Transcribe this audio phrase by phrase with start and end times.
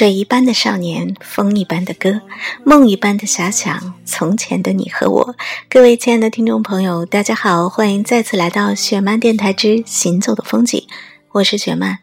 [0.00, 2.22] 水一般的少年，风一般的歌，
[2.64, 5.36] 梦一般的遐想，从前的你和我。
[5.68, 10.86] 各位亲爱的听众朋友，大家好，欢迎再次来到雪漫电台之行走的风景，
[11.32, 11.98] 我是雪漫，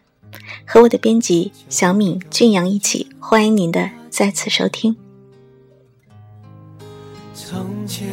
[0.64, 4.96] 和我的编辑小敏、俊阳一起，欢迎您的再次收听。
[7.34, 8.06] 从前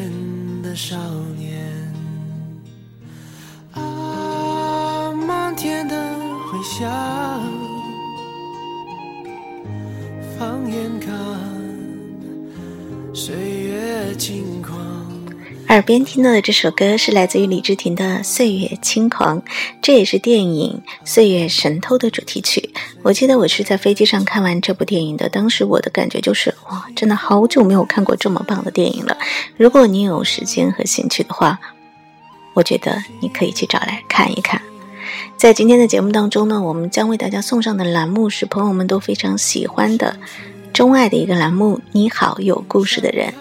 [0.63, 0.95] 的少
[1.37, 1.93] 年，
[3.73, 5.95] 啊，漫天的
[6.51, 6.89] 回响，
[10.37, 11.13] 放眼看
[13.13, 14.75] 岁月轻狂
[15.69, 19.41] 耳边听到的这首歌是来自于李治廷的《岁月轻狂》，
[19.81, 22.69] 这也是电影《岁月神偷》的主题曲。
[23.01, 29.17] 我记得我是在飞机上看完这部电影的，当时我的感觉就是哇，真的好久没有看过这么棒的电影了。
[29.57, 31.59] 如果你有时间和兴趣的话，
[32.53, 34.61] 我觉得你可以去找来看一看。
[35.37, 40.17] 在今天的节目当中呢，我们将为大家送上的栏目是朋友们都非常喜欢的、
[40.73, 43.33] 钟爱的一个栏目——你好，有故事的人。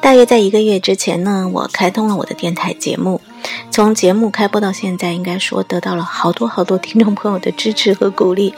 [0.00, 3.20] 大约在一个月之前呢，我开通了我的电台节目。
[3.70, 8.54] 从节目开播到现在，应该说得到了好多好多听众朋友的支持和鼓励，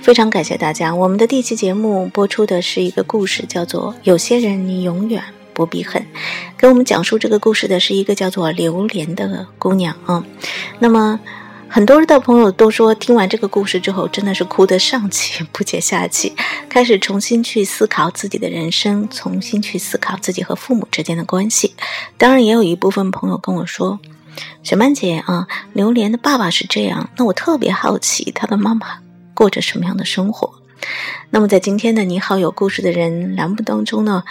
[0.00, 0.94] 非常感谢大家。
[0.94, 6.00] 我们的第一期节目播出的是一个故事，叫做《有些人你永远不必恨》。
[6.56, 10.24] 给我们讲述这个故事的是一个叫做榴莲的姑娘啊。
[10.78, 11.20] 那么。
[11.74, 16.30] 很多的朋友都说，听完这个故事之后，真的是哭得上气不接下气，
[16.68, 21.74] 开始重新去思考自己的人生，重新去思考自己和父母之间的关系。
[22.18, 23.98] 当然，也有一部分朋友跟我说
[24.62, 28.98] ：“小曼姐啊，榴莲的爸爸是这样，那我特别好奇他的妈妈
[29.32, 30.52] 过着什么样的生活。”
[31.30, 34.24] 那么，在今天的《你好，有故事的人》栏目当中呢，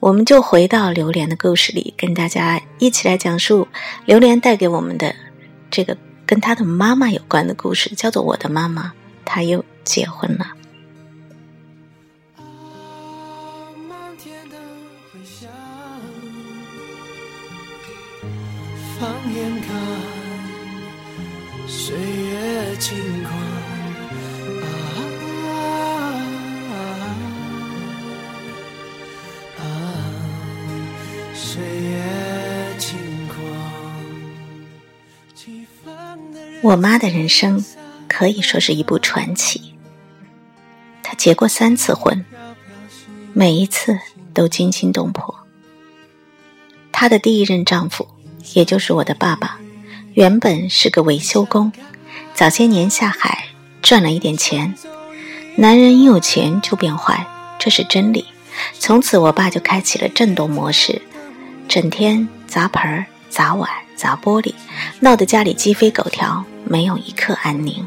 [0.00, 3.68] 我们就回到榴莲的故事里，跟大家一起来讲述
[4.06, 5.14] 榴莲带给我们的
[5.70, 5.94] 这个。
[6.28, 8.88] 跟他的妈妈有关的故事，叫做《我的妈妈》，
[9.24, 10.48] 他又结婚了。
[19.00, 19.68] 放眼看，
[21.66, 23.32] 岁月轻狂
[36.68, 37.64] 我妈的人生
[38.08, 39.72] 可以说是一部传奇。
[41.02, 42.22] 她结过三次婚，
[43.32, 43.98] 每一次
[44.34, 45.34] 都惊心动魄。
[46.92, 48.06] 她的第一任丈夫，
[48.52, 49.58] 也就是我的爸爸，
[50.12, 51.72] 原本是个维修工，
[52.34, 53.46] 早些年下海
[53.80, 54.74] 赚了一点钱。
[55.56, 57.26] 男人一有钱就变坏，
[57.58, 58.26] 这是真理。
[58.78, 61.00] 从此，我爸就开启了震动模式，
[61.66, 63.70] 整天砸盆、砸碗。
[63.98, 64.54] 砸玻璃，
[65.00, 67.86] 闹得家里鸡飞狗跳，没有一刻安宁。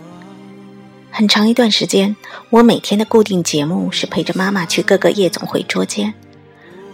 [1.11, 2.15] 很长一段时间，
[2.49, 6.13] 我每天的固定节目是陪着妈妈去各个夜总会捉奸，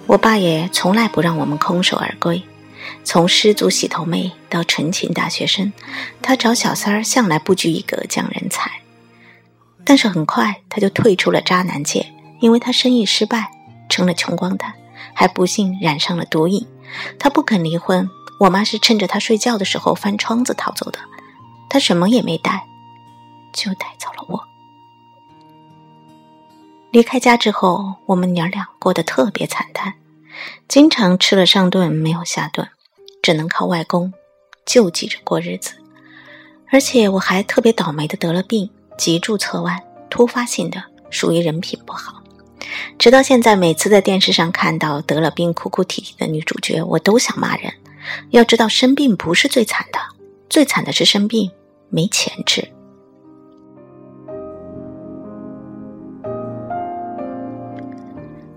[0.07, 2.43] 我爸也从来不让我们空手而归。
[3.03, 5.71] 从失足洗头妹到纯情大学生，
[6.21, 8.71] 他找小三儿向来不拘一格，讲人才。
[9.83, 12.11] 但是很快他就退出了渣男界，
[12.41, 13.51] 因为他生意失败，
[13.89, 14.73] 成了穷光蛋，
[15.13, 16.65] 还不幸染上了毒瘾。
[17.19, 18.09] 他不肯离婚。
[18.39, 20.99] 我妈是趁着他睡觉的时候翻窗子逃走的，
[21.69, 22.65] 他什么也没带，
[23.53, 24.43] 就带走了我。
[26.91, 29.93] 离开家之后，我们娘俩过得特别惨淡，
[30.67, 32.67] 经常吃了上顿没有下顿，
[33.21, 34.13] 只能靠外公
[34.65, 35.73] 救济着过日子。
[36.69, 42.21] 而且我还特别倒霉的得了病，脊柱侧弯，突发性的，属于人品不好。
[42.97, 47.73] 直到现在，每次在电视上看到得了病哭哭啼啼的女主角，我都想骂人。
[48.31, 49.99] 要知道，生病不是最惨的，
[50.49, 51.51] 最惨的是生病
[51.89, 52.67] 没钱治。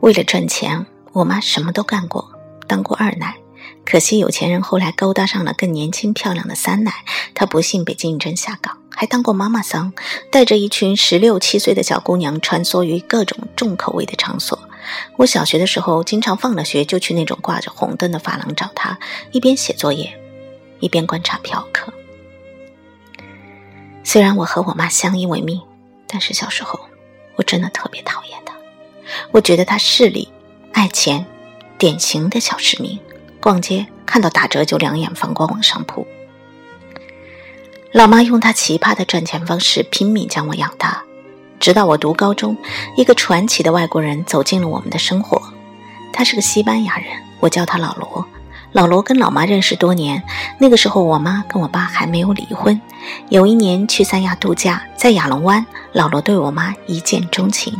[0.00, 2.30] 为了赚钱，我妈什么都干过，
[2.66, 3.36] 当过二奶。
[3.84, 6.92] 可惜有钱人后来勾搭上了更年轻漂亮的三奶，
[7.34, 9.92] 她不幸被竞争下岗，还当过妈妈桑，
[10.30, 14.58] 带着一群十六七岁的小姑娘穿梭于各种重口味的场所。
[15.18, 18.98] 我小学的时候，经常放了学就去那种挂着红灯的发廊找她，
[19.32, 20.18] 一边写作业，
[20.80, 21.92] 一边观察嫖客。
[24.02, 25.60] 虽然我和我妈相依为命，
[26.08, 26.80] 但是小时候
[27.36, 28.54] 我真的特别讨厌他。
[29.30, 30.28] 我觉得他势利、
[30.72, 31.24] 爱钱，
[31.78, 32.98] 典型的小市民。
[33.40, 36.06] 逛街看到打折就两眼放光往上扑。
[37.92, 41.02] 老妈用她奇葩的赚钱方式拼命将我养大，
[41.58, 42.56] 直到我读高中，
[42.96, 45.42] 一个传奇的外国人走进了我们的生活。
[46.12, 47.06] 他是个西班牙人，
[47.40, 48.24] 我叫他老罗。
[48.72, 50.22] 老罗跟老妈认识多年，
[50.58, 52.80] 那个时候我妈跟我爸还没有离婚。
[53.28, 57.76] 有一年去三亚度假，在亚龙湾，老罗对我妈一见钟情，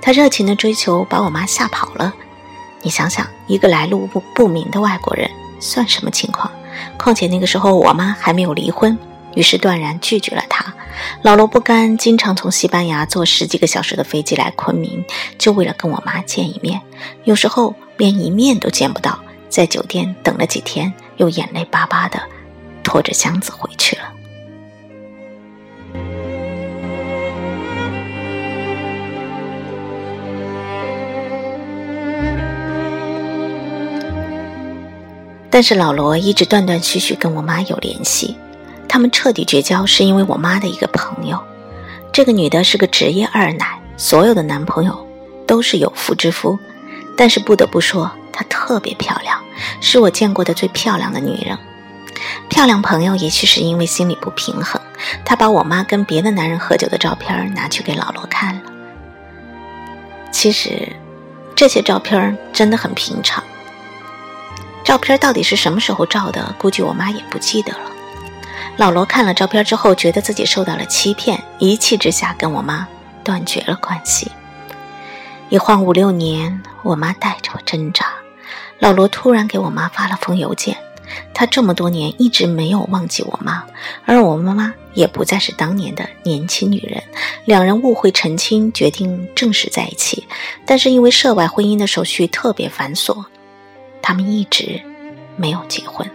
[0.00, 2.14] 他热情的追求把我妈吓跑了。
[2.82, 6.48] 你想想，一个来路不不明的外国人算什么情况？
[6.96, 8.96] 况且那个时候我妈还没有离婚，
[9.34, 10.72] 于是断然拒绝了他。
[11.22, 15.04] 老罗不甘，经常从西班牙坐十几个小时的飞机来昆明，
[15.36, 16.80] 就为了跟我妈见一面，
[17.24, 19.18] 有时候连一面都见不到。
[19.48, 22.20] 在酒店等了几天，又眼泪巴巴的
[22.82, 24.02] 拖着箱子回去了。
[35.50, 38.36] 但是老罗一直断断续续跟我妈有联系，
[38.86, 41.42] 他们彻底绝交是因为我妈的一个朋友。
[42.12, 45.06] 这个女的是个职业二奶，所有的男朋友
[45.46, 46.58] 都是有妇之夫，
[47.16, 48.10] 但是不得不说。
[48.38, 49.42] 她特别漂亮，
[49.80, 51.58] 是我见过的最漂亮的女人。
[52.48, 54.80] 漂亮朋友也许是因为心里不平衡，
[55.24, 58.60] 她把我妈跟别的男人喝酒的照片拿去给老罗看了。
[60.30, 60.88] 其实，
[61.56, 63.42] 这些照片真的很平常。
[64.84, 67.90] 照片到底是什么时候照的，估计我妈也不记得了。
[68.76, 72.86] 老罗看了照片之后，觉得自己受到了欺骗，一气之下跟我妈
[73.24, 74.30] 断绝了关系。
[75.48, 78.06] 一晃五六年，我妈带着我挣扎。
[78.78, 80.76] 老罗突然给我妈发了封邮件，
[81.34, 83.64] 他这么多年一直没有忘记我妈，
[84.04, 87.02] 而我妈妈也不再是当年的年轻女人。
[87.44, 90.26] 两人误会澄清，决定正式在一起，
[90.66, 93.24] 但是因为涉外婚姻的手续特别繁琐，
[94.00, 94.80] 他们一直
[95.36, 96.08] 没有结婚。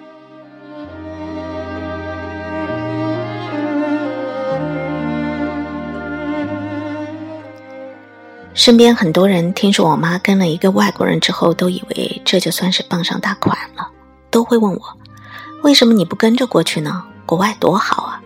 [8.54, 13.90] 身边很多人听说我妈跟了一个外国人之后，都以为这就算是傍上大款了，
[14.30, 14.98] 都会问我，
[15.64, 17.04] 为什么你不跟着过去呢？
[17.26, 18.22] 国外多好啊！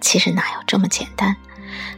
[0.00, 1.36] 其实哪有这么简单？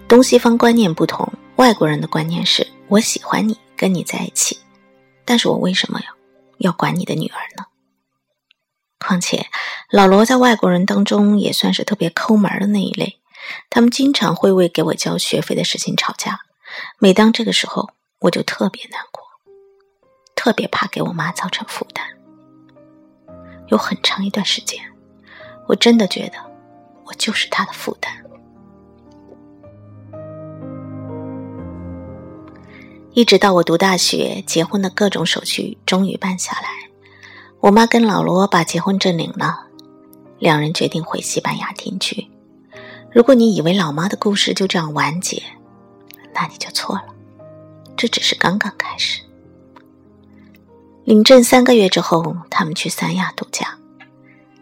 [0.07, 4.59] 东西方观念不同，外国人的观念是我喜欢你，跟你在一起，
[5.25, 6.07] 但是我为什么要
[6.59, 7.65] 要管你的女儿呢？
[8.99, 9.47] 况且
[9.91, 13.21] 老罗在外国人当中也算是特别抠门的那一类，
[13.71, 16.41] 他们经常会为给我交学费的事情吵架。
[16.99, 17.89] 每当这个时候，
[18.21, 19.23] 我就特别难过，
[20.35, 22.05] 特别怕给我妈造成负担。
[23.69, 24.81] 有很长一段时间，
[25.67, 26.39] 我真的觉得
[27.05, 28.13] 我就是她的负担。
[33.13, 36.69] 一直到我读大学，结婚的各种手续终于办下来，
[37.61, 39.67] 我妈跟老罗把结婚证领了，
[40.41, 42.29] 两人决定回西班牙定居。
[43.13, 45.41] 如果你以为老妈的故事就这样完结，
[46.35, 47.05] 那你就错了，
[47.97, 49.23] 这只是刚刚开始。
[51.05, 53.79] 领证三个月之后，他们去三亚度假，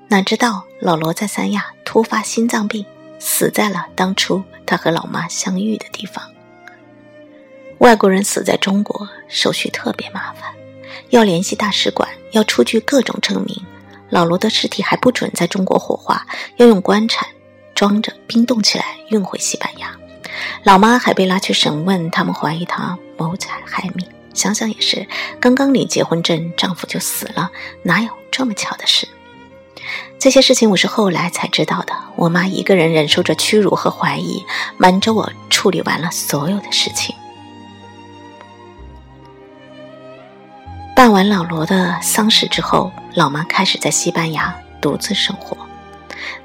[0.09, 2.85] 哪知道老罗在三亚突发心脏病，
[3.19, 6.23] 死在了当初他和老妈相遇的地方。
[7.79, 10.53] 外国人死在中国，手续特别麻烦，
[11.11, 13.57] 要联系大使馆，要出具各种证明。
[14.11, 16.27] 老罗的尸体还不准在中国火化，
[16.57, 17.27] 要用棺材
[17.75, 19.97] 装着冰冻起来运回西班牙。
[20.65, 24.07] 老妈还被拉去审问，他们怀疑她谋财害命。
[24.35, 25.07] 想想也是，
[25.39, 27.51] 刚刚领结婚证，丈夫就死了，
[27.83, 29.07] 哪有这么巧的事？
[30.19, 31.93] 这些事情我是后来才知道的。
[32.17, 34.43] 我妈一个人忍受着屈辱和怀疑，
[34.79, 37.15] 瞒着我处理完了所有的事情。
[40.95, 45.57] 办完老罗的丧事之后，老妈开始在西班牙独自生活。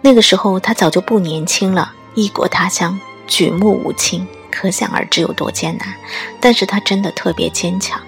[0.01, 2.99] 那个时候她早就不年轻了，异国他乡。
[3.27, 5.93] 举目无亲，可想而知有多艰难。
[6.39, 8.01] 但是他真的特别坚强。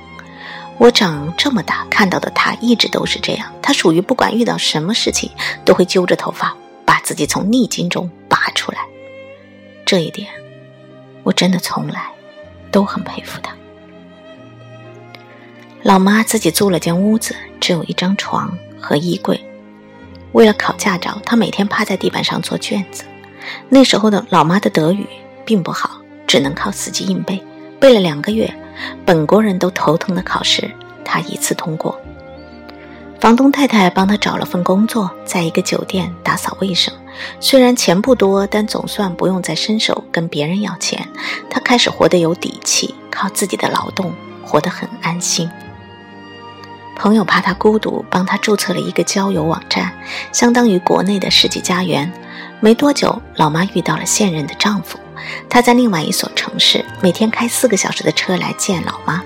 [0.77, 3.51] 我长这么大看到的他一直都是这样。
[3.61, 5.29] 他属于不管遇到什么事情
[5.65, 8.79] 都会揪着头发把自己从逆境中拔出来。
[9.85, 10.29] 这一点，
[11.23, 12.09] 我真的从来
[12.71, 13.53] 都很佩服他。
[15.83, 19.43] 老妈自己租了间屋子，只有一张床和衣柜。
[20.31, 23.03] 为了考驾照，她每天趴在地板上做卷子。
[23.69, 25.07] 那时候的老妈的德语
[25.45, 27.43] 并不好，只能靠死记硬背，
[27.79, 28.53] 背了两个月，
[29.05, 30.69] 本国人都头疼的考试，
[31.03, 31.99] 她一次通过。
[33.19, 36.93] 房东太太帮她找了份工作，在一个酒店打扫卫生，
[37.41, 41.05] 虽然钱不多，但总算不用再伸手跟别人要钱。
[41.49, 44.13] 她开始活得有底气，靠自己的劳动
[44.45, 45.49] 活得很安心。
[46.95, 49.93] 朋友怕她孤独，帮她注册了一个交友网站，
[50.31, 52.09] 相当于国内的世纪佳缘。
[52.61, 54.99] 没多久，老妈遇到了现任的丈夫，
[55.49, 59.23] 他在另外一所城市，每天开四个小时的车来见老妈。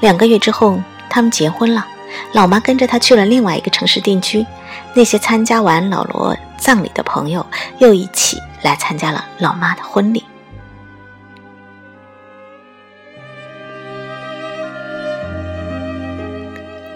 [0.00, 0.80] 两个月之后，
[1.10, 1.86] 他们结婚了。
[2.32, 4.46] 老妈跟着他去了另外一个城市定居。
[4.94, 7.44] 那些参加完老罗葬礼的朋友，
[7.78, 10.24] 又一起来参加了老妈的婚礼。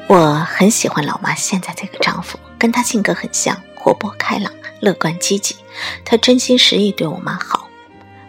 [0.06, 5.56] 我很喜欢老妈现在这个丈夫，跟她性格很像，活泼开朗、乐观积极。
[6.04, 7.68] 他真心实意对我妈好，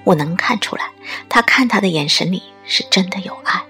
[0.03, 0.91] 我能看出来，
[1.27, 3.62] 他看她的眼神里是真的有爱。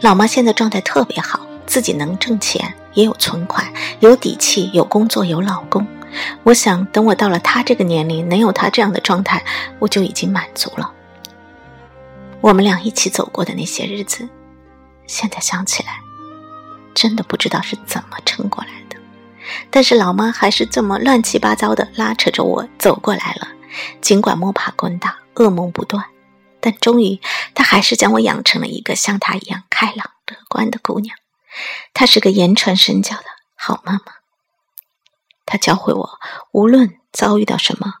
[0.00, 5.86] 老妈现在状态特别好，自己能挣钱，也有存款，有底气，有工作，有老公。
[6.44, 9.44] 我想，等我到了她这个年龄，能有她这样的状态，
[9.78, 10.92] 我就已经满足了。
[12.40, 14.28] 我们俩一起走过的那些日子，
[15.06, 16.00] 现在想起来。
[16.94, 18.70] 真的不知道是怎么撑过来，
[19.70, 23.48] 但是老妈还是这么乱七八糟的拉扯着我走过来了。
[24.00, 26.04] 尽管摸爬滚打、噩梦不断，
[26.60, 27.20] 但终于
[27.54, 31.16] 她还是将我养成了一个像她一样开朗乐观的姑娘。
[31.92, 33.24] 她是个言传身教的
[33.56, 34.00] 好妈妈。
[35.44, 36.18] 她教会我，
[36.52, 37.94] 无论遭遇到什么，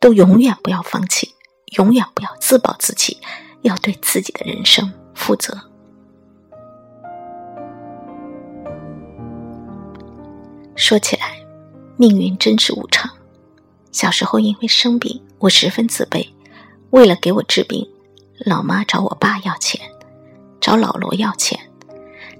[0.00, 1.34] 都永远不要放弃，
[1.76, 3.20] 永远不要自暴自弃，
[3.62, 5.71] 要对自己的人生负责。
[10.82, 11.36] 说起来，
[11.96, 13.08] 命运真是无常。
[13.92, 16.28] 小时候因为生病，我十分自卑。
[16.90, 17.88] 为了给我治病，
[18.44, 19.80] 老妈找我爸要钱，
[20.60, 21.56] 找老罗要钱，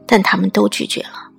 [0.08, 1.30] 但他们都拒绝了。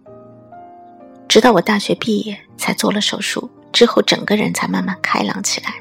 [1.27, 5.75] 直到我大学毕业才做了手术，之后整个人才慢慢开朗起来。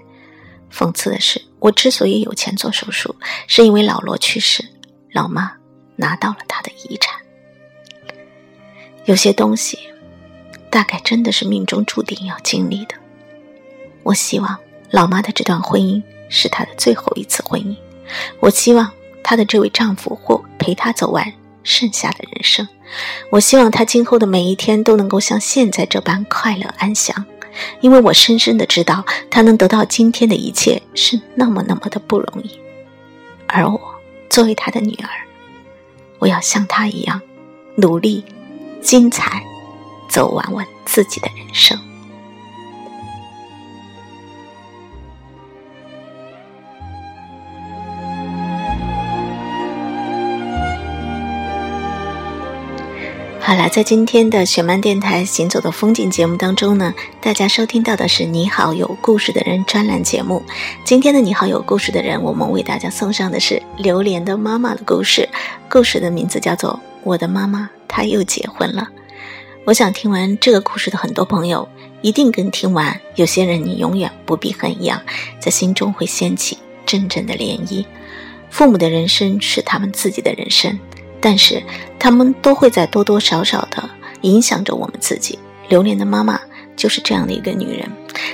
[0.72, 3.14] 讽刺的是，我之所以有钱做手术，
[3.46, 4.64] 是因为老罗去世，
[5.12, 5.52] 老妈
[5.94, 7.14] 拿到了他的遗产。
[9.04, 9.78] 有些东西。
[10.72, 12.94] 大概真的是命中注定要经历的。
[14.02, 14.58] 我希望
[14.90, 17.76] 老妈的这段婚姻是她的最后一次婚姻。
[18.40, 18.90] 我希望
[19.22, 21.30] 她的这位丈夫或陪她走完
[21.62, 22.66] 剩下的人生。
[23.28, 27.26] 我希望她今后的每一天都能够像现在这般快乐安详。
[27.82, 32.58] 因为我深深的知道，她能得到今天的一切是那么那么的不容易。
[33.46, 33.78] 而我
[34.30, 35.10] 作为她的女儿，
[36.18, 37.20] 我要像她一样
[37.76, 38.24] 努力、
[38.80, 39.44] 精彩。
[40.12, 41.78] 走完我自己的人生。
[53.40, 60.42] 好了，在今天的雪漫电台行走的风景节目当中呢，大家收听到的是《你好，有故事的人》专栏节目。
[60.84, 65.26] 今天的《你好，有故事的人》，我们为大家送上的是榴莲的妈妈的故事。
[65.70, 68.88] 故事的名字叫做《我的妈妈，她又结婚了》。
[69.64, 71.68] 我想听完这个故事的很多朋友，
[72.00, 75.00] 一定跟听完有些人你永远不必恨一样，
[75.38, 77.84] 在心中会掀起阵阵的涟漪。
[78.50, 80.76] 父母的人生是他们自己的人生，
[81.20, 81.62] 但是
[81.96, 83.88] 他们都会在多多少少的
[84.22, 85.38] 影响着我们自己。
[85.68, 86.40] 榴莲的妈妈
[86.76, 87.88] 就是这样的一个女人，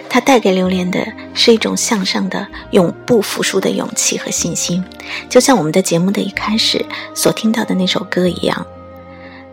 [0.09, 4.83] 她带给榴莲的是一种向上的、永不服输的勇气和信心，
[5.29, 6.83] 就像我们的节目的一开始
[7.15, 8.67] 所听到的那首歌一样。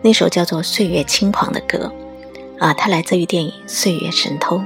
[0.02, 1.92] 那首叫做《岁月轻狂》的歌，
[2.58, 4.58] 啊，它来自于电影《岁月神偷》。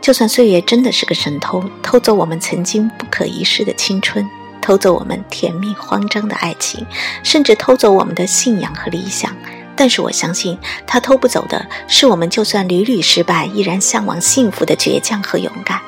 [0.00, 4.28] 就算岁月真的是个神偷，偷走我们曾经不可一世的青春，
[4.60, 6.86] 偷走我们甜蜜慌张的爱情，
[7.22, 9.34] 甚至偷走我们的信仰和理想，
[9.74, 15.80] 但是我相信，他偷不走的是我们就算屡屡失败，依然向往幸福的倔强和勇敢。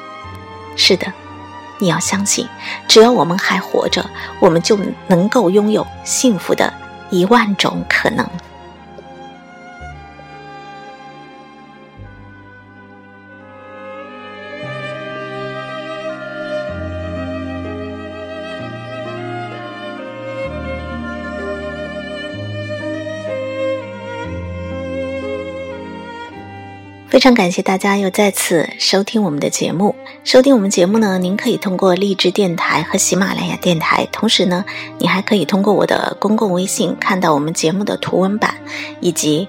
[0.77, 1.13] 是的，
[1.79, 2.47] 你要相信，
[2.89, 4.05] 只要我们还活着，
[4.41, 6.73] 我们就能够拥有幸福的
[7.11, 8.27] 一万种可能。
[27.17, 29.95] 非常感谢大家又再次收听我们的节目。
[30.23, 34.67] 收听我们节目呢，您可以通过励志电台和喜马拉雅电台，同时呢，
[34.99, 38.57] 你还可以通过我的公共微信看到我们节目的图文版，
[39.01, 39.49] 以及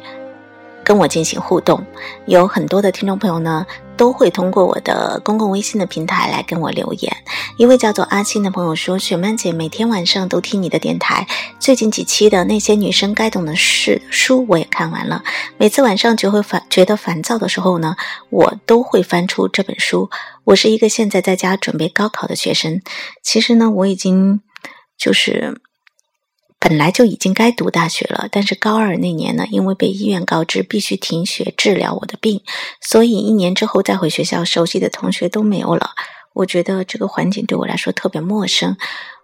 [0.87, 1.85] 跟我进行互动。
[2.27, 3.65] 有很多的听众朋友呢。
[3.97, 7.17] 都会通过我的公共微信的平台来跟我留言。
[7.57, 11.27] 一位叫做阿青的朋友说：“雪曼姐每天晚上都听你的电台，
[11.59, 15.23] 最近几期的那些女生该懂的事书我也看完了。
[15.57, 17.95] 每次晚上就会烦觉得烦躁的时候呢，
[18.29, 20.11] 我都会翻出这本书。
[20.43, 22.83] 我是一个现在在家准备高考的学生，
[23.23, 24.41] 其实呢，我已经
[24.95, 25.59] 就是
[26.59, 32.41] 本来就已经该读大学了，但是高二那年呢，因为被医院告知必须停学治疗我的病，
[32.81, 35.91] 所以一年之后再回学校，熟悉的同学都没有了。
[36.33, 38.75] 我觉得这个环境对我来说特别陌生，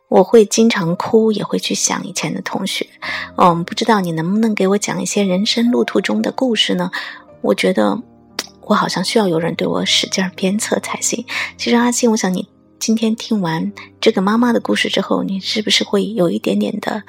[0.09, 2.87] 我会经常哭，也会去想以前的同学。
[3.37, 6.91] 嗯，不知道你能不能给我讲一些人生路途中的故事呢？
[7.41, 7.99] 我觉得
[8.61, 11.25] 我好像需要有人对我使劲鞭策才行。
[11.57, 12.52] 其实阿信，我想你。
[12.85, 13.71] 今天听完
[14.01, 17.03] 这个妈妈的故事之后，你是不是会有一点点的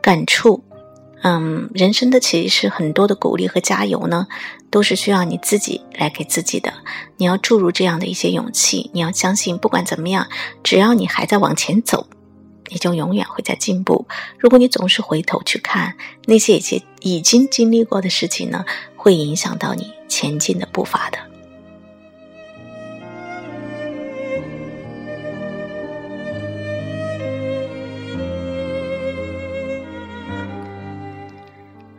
[0.00, 0.64] 感触？
[1.22, 4.26] 嗯，人生的其实很多的鼓励和加油呢，
[4.70, 6.72] 都是需要你自己来给自己的。
[7.18, 10.28] 你要注入这样的一些勇气，你要相信，不管怎么样，
[10.62, 12.06] 只要你还在往前走，
[12.70, 14.06] 你就永远会在进步。
[14.38, 18.64] 如果你总是回头去看那些已经已经经历过的事情呢，
[18.96, 21.18] 会影响到你前进的步伐的。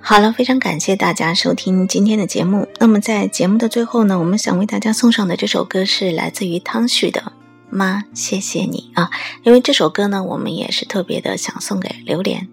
[0.05, 2.67] 好了，非常感谢大家收听今天的节目。
[2.77, 7.21] 那么在节目的最后呢，我们想为大家送上的这首歌是来自于汤旭的
[7.69, 9.09] 《妈，谢谢你》啊，
[9.43, 12.49] 因为这首歌呢，我们也是特别的想送给榴莲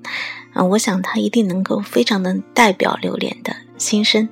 [0.52, 4.28] 啊，我想他一定能够非常的代表榴莲的心声。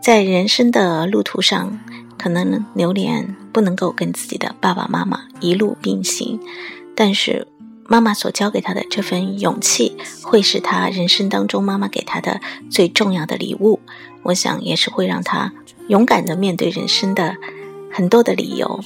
[0.00, 1.80] 在人生的路途上，
[2.16, 6.38] 可能榴莲不能够跟自己的爸爸妈妈一路并行，
[6.94, 7.48] 但是。
[7.90, 13.80] 妈妈所教给他的这份勇气，会是他人生当中妈妈给他的最重要的礼物。
[14.22, 15.52] 我想，也是会让他
[15.88, 17.34] 勇敢的面对人生的
[17.90, 18.78] 很多的理由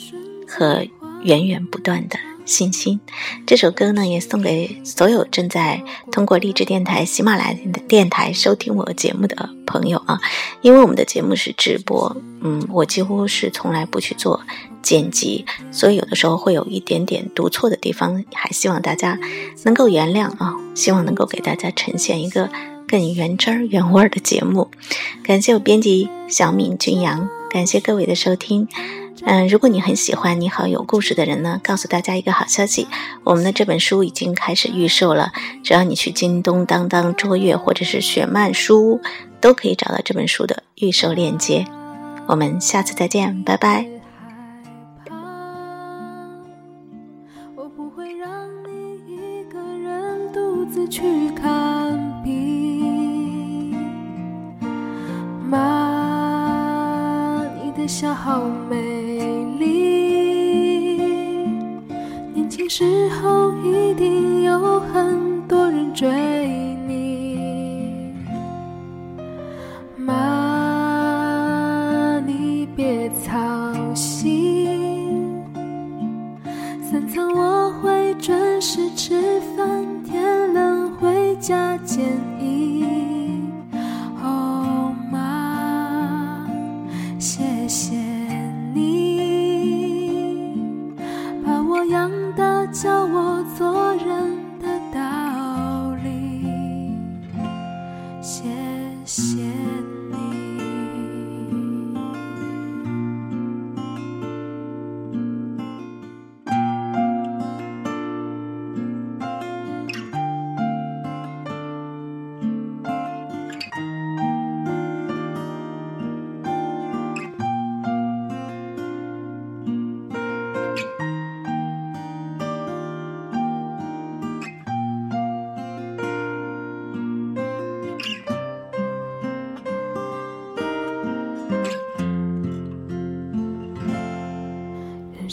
[0.48, 0.86] 和
[1.22, 2.18] 源源不断的。
[2.44, 3.00] 信心，
[3.46, 5.82] 这首歌呢也送给所有正在
[6.12, 10.20] 通过励志电台、喜马拉雅的电台收听我节目的朋友啊，
[10.60, 14.40] 因为我们的节目是直播，嗯，我几乎是从来不去做
[14.82, 19.18] 剪辑，所以有的时候会有一点点读错的地方，还希望大家
[19.64, 22.50] 能够原谅啊，希望能够给大家呈现一个
[22.86, 24.70] 更原汁儿原味儿的节目。
[25.22, 28.68] 感谢我编辑小敏君阳，感谢各位的收听。
[29.26, 32.86] 嗯，如果你很喜欢《你好有故事的人》呢，告诉大家一个好消息，
[33.24, 35.32] 我们的这本书已经开始预售了。
[35.62, 39.00] 只要你去京东、当当、卓越或者是雪漫书屋，
[39.40, 41.64] 都可以找到这本书的预售链接。
[42.26, 43.86] 我们下次再见，拜拜。
[47.56, 48.28] 我不会让
[48.64, 53.74] 你一个人独自去看病。
[55.48, 58.93] 妈，你的笑好美。
[62.76, 63.43] 时候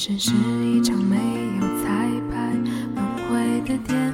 [0.02, 2.52] 生是一场没有彩排
[2.96, 4.11] 轮回的电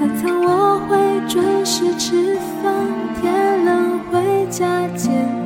[0.00, 0.96] 晚餐我会
[1.28, 2.72] 准时吃饭
[3.20, 5.39] 天冷回家见